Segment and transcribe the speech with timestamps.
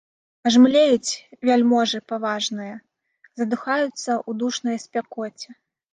[0.49, 1.17] Аж млеюць
[1.49, 2.75] вяльможы паважныя,
[3.43, 3.87] задыхаюцца
[4.29, 5.49] ў душнай спякоце.